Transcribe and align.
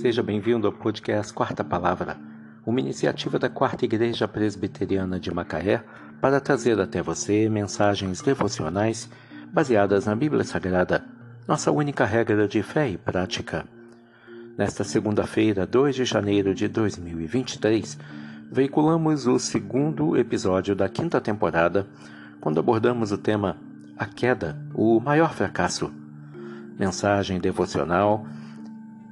Seja 0.00 0.22
bem-vindo 0.22 0.66
ao 0.66 0.72
podcast 0.72 1.30
Quarta 1.30 1.62
Palavra, 1.62 2.16
uma 2.64 2.80
iniciativa 2.80 3.38
da 3.38 3.50
Quarta 3.50 3.84
Igreja 3.84 4.26
Presbiteriana 4.26 5.20
de 5.20 5.30
Macaé 5.30 5.84
para 6.22 6.40
trazer 6.40 6.80
até 6.80 7.02
você 7.02 7.50
mensagens 7.50 8.22
devocionais 8.22 9.10
baseadas 9.52 10.06
na 10.06 10.16
Bíblia 10.16 10.42
Sagrada, 10.42 11.04
nossa 11.46 11.70
única 11.70 12.06
regra 12.06 12.48
de 12.48 12.62
fé 12.62 12.88
e 12.88 12.96
prática. 12.96 13.66
Nesta 14.56 14.84
segunda-feira, 14.84 15.66
2 15.66 15.94
de 15.94 16.06
janeiro 16.06 16.54
de 16.54 16.66
2023, 16.66 17.98
veiculamos 18.50 19.26
o 19.26 19.38
segundo 19.38 20.16
episódio 20.16 20.74
da 20.74 20.88
quinta 20.88 21.20
temporada, 21.20 21.86
quando 22.40 22.58
abordamos 22.58 23.12
o 23.12 23.18
tema 23.18 23.58
A 23.98 24.06
Queda, 24.06 24.58
o 24.72 24.98
Maior 24.98 25.34
Fracasso. 25.34 25.92
Mensagem 26.78 27.38
devocional 27.38 28.26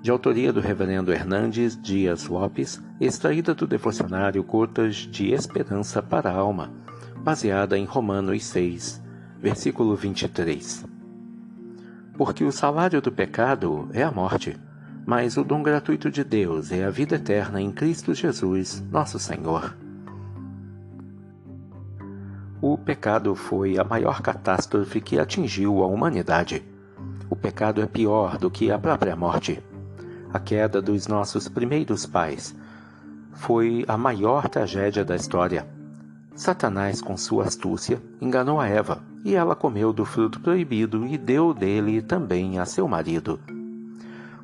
de 0.01 0.11
autoria 0.11 0.53
do 0.53 0.61
Reverendo 0.61 1.13
Hernandes 1.13 1.81
Dias 1.81 2.27
Lopes, 2.27 2.81
extraída 3.01 3.55
do 3.55 3.67
devocionário 3.67 4.43
Gotas 4.43 4.97
de 4.97 5.33
Esperança 5.33 6.01
para 6.01 6.31
a 6.31 6.35
Alma, 6.35 6.73
baseada 7.17 7.77
em 7.77 7.85
Romanos 7.85 8.45
6, 8.45 9.03
versículo 9.41 9.97
23. 9.97 10.87
Porque 12.17 12.45
o 12.45 12.53
salário 12.53 13.01
do 13.01 13.11
pecado 13.11 13.89
é 13.93 14.03
a 14.03 14.11
morte, 14.11 14.57
mas 15.05 15.37
o 15.37 15.45
dom 15.45 15.63
gratuito 15.63 16.11
de 16.11 16.23
Deus 16.23 16.71
é 16.71 16.85
a 16.85 16.91
vida 16.91 17.17
eterna 17.17 17.61
em 17.61 17.73
Cristo 17.73 18.15
Jesus, 18.15 18.85
nosso 18.91 19.19
Senhor. 19.19 19.77
O 22.61 22.77
pecado 22.77 23.35
foi 23.35 23.79
a 23.79 23.85
maior 23.85 24.21
catástrofe 24.21 25.01
que 25.01 25.19
atingiu 25.19 25.83
a 25.83 25.87
humanidade. 25.87 26.65
O 27.31 27.37
pecado 27.37 27.81
é 27.81 27.87
pior 27.87 28.37
do 28.37 28.51
que 28.51 28.71
a 28.71 28.79
própria 28.79 29.15
morte. 29.15 29.63
A 30.31 30.39
queda 30.39 30.83
dos 30.83 31.07
nossos 31.07 31.49
primeiros 31.49 32.05
pais 32.05 32.55
foi 33.33 33.85
a 33.89 33.97
maior 33.97 34.47
tragédia 34.49 35.03
da 35.03 35.17
história. 35.17 35.67
Satanás, 36.35 37.01
com 37.01 37.17
sua 37.17 37.45
astúcia, 37.45 38.03
enganou 38.21 38.61
a 38.61 38.69
Eva 38.69 39.03
e 39.25 39.35
ela 39.35 39.57
comeu 39.57 39.91
do 39.91 40.05
fruto 40.05 40.39
proibido 40.39 41.07
e 41.07 41.17
deu 41.17 41.55
dele 41.55 42.03
também 42.03 42.59
a 42.59 42.67
seu 42.67 42.87
marido. 42.87 43.41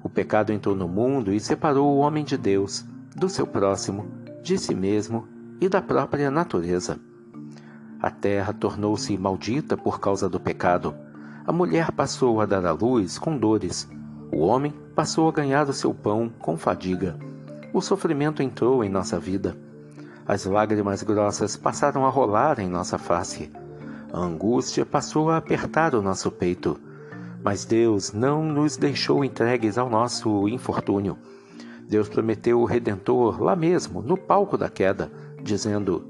O 0.03 0.09
pecado 0.09 0.53
entrou 0.53 0.75
no 0.75 0.89
mundo 0.89 1.33
e 1.33 1.39
separou 1.39 1.95
o 1.95 1.99
homem 1.99 2.25
de 2.25 2.39
Deus, 2.39 2.85
do 3.15 3.29
seu 3.29 3.47
próximo, 3.47 4.07
de 4.43 4.57
si 4.57 4.75
mesmo 4.75 5.29
e 5.61 5.69
da 5.69 5.83
própria 5.83 6.31
natureza. 6.31 6.99
A 8.01 8.11
terra 8.11 8.55
tornou-se 8.55 9.17
maldita 9.19 9.77
por 9.77 10.01
causa 10.01 10.31
do 10.31 10.41
pecado. 10.41 10.95
A 11.47 11.53
mulher 11.53 11.93
passou 11.93 12.41
a 12.41 12.47
dar 12.47 12.65
à 12.65 12.73
luz 12.73 13.19
com 13.19 13.37
dores. 13.37 13.87
O 14.35 14.47
homem 14.47 14.75
passou 14.97 15.29
a 15.29 15.33
ganhar 15.33 15.69
o 15.69 15.73
seu 15.73 15.95
pão 15.95 16.29
com 16.41 16.57
fadiga. 16.57 17.17
O 17.73 17.81
sofrimento 17.81 18.43
entrou 18.43 18.83
em 18.83 18.89
nossa 18.89 19.17
vida. 19.17 19.57
As 20.27 20.45
lágrimas 20.45 21.05
grossas 21.05 21.57
passaram 21.57 22.05
a 22.05 22.09
rolar 22.09 22.59
em 22.59 22.69
nossa 22.69 22.99
face. 22.99 23.53
A 24.13 24.19
angústia 24.19 24.85
passou 24.85 25.31
a 25.31 25.37
apertar 25.37 25.95
o 25.95 26.03
nosso 26.03 26.33
peito. 26.33 26.77
Mas 27.45 27.65
Deus 27.65 28.13
não 28.13 28.43
nos 28.43 28.77
deixou 28.77 29.25
entregues 29.25 29.79
ao 29.79 29.89
nosso 29.89 30.49
infortúnio. 30.49 31.17
Deus 31.89 32.09
prometeu 32.09 32.61
o 32.61 32.65
Redentor 32.65 33.41
lá 33.41 33.55
mesmo, 33.55 34.03
no 34.03 34.17
palco 34.17 34.59
da 34.59 34.69
queda, 34.69 35.13
dizendo: 35.45 36.09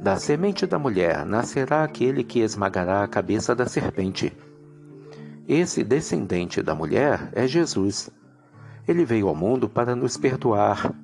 Da 0.00 0.16
semente 0.16 0.66
da 0.66 0.76
mulher 0.76 1.24
nascerá 1.24 1.84
aquele 1.84 2.24
que 2.24 2.40
esmagará 2.40 3.04
a 3.04 3.08
cabeça 3.08 3.54
da 3.54 3.66
serpente. 3.66 4.36
Esse 5.46 5.84
descendente 5.84 6.62
da 6.62 6.74
mulher 6.74 7.30
é 7.34 7.46
Jesus. 7.46 8.10
Ele 8.88 9.04
veio 9.04 9.28
ao 9.28 9.34
mundo 9.34 9.68
para 9.68 9.94
nos 9.94 10.16
perdoar, 10.16 10.94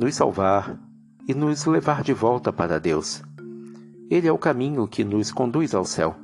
nos 0.00 0.14
salvar 0.14 0.78
e 1.28 1.34
nos 1.34 1.66
levar 1.66 2.02
de 2.02 2.14
volta 2.14 2.50
para 2.50 2.80
Deus. 2.80 3.22
Ele 4.10 4.26
é 4.26 4.32
o 4.32 4.38
caminho 4.38 4.88
que 4.88 5.04
nos 5.04 5.30
conduz 5.30 5.74
ao 5.74 5.84
céu. 5.84 6.16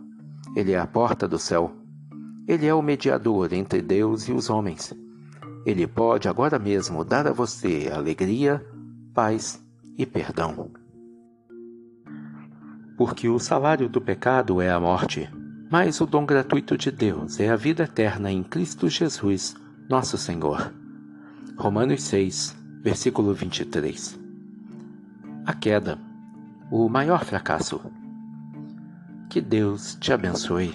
Ele 0.56 0.72
é 0.72 0.78
a 0.78 0.86
porta 0.86 1.28
do 1.28 1.38
céu. 1.38 1.72
Ele 2.48 2.66
é 2.66 2.72
o 2.72 2.80
mediador 2.80 3.52
entre 3.52 3.82
Deus 3.82 4.28
e 4.28 4.32
os 4.32 4.48
homens. 4.48 4.94
Ele 5.66 5.86
pode 5.86 6.28
agora 6.28 6.58
mesmo 6.58 7.04
dar 7.04 7.26
a 7.26 7.32
você 7.32 7.90
alegria, 7.94 8.64
paz 9.12 9.62
e 9.98 10.06
perdão. 10.06 10.70
Porque 12.96 13.28
o 13.28 13.38
salário 13.38 13.90
do 13.90 14.00
pecado 14.00 14.60
é 14.60 14.70
a 14.70 14.80
morte 14.80 15.28
mas 15.72 16.02
o 16.02 16.06
dom 16.06 16.26
gratuito 16.26 16.76
de 16.76 16.90
Deus 16.90 17.40
é 17.40 17.48
a 17.48 17.56
vida 17.56 17.84
eterna 17.84 18.30
em 18.30 18.42
Cristo 18.42 18.90
Jesus, 18.90 19.54
nosso 19.88 20.18
Senhor. 20.18 20.70
Romanos 21.56 22.02
6, 22.02 22.54
versículo 22.82 23.32
23. 23.32 24.20
A 25.46 25.54
queda, 25.54 25.98
o 26.70 26.90
maior 26.90 27.24
fracasso. 27.24 27.80
Que 29.30 29.40
Deus 29.40 29.96
te 29.98 30.12
abençoe. 30.12 30.74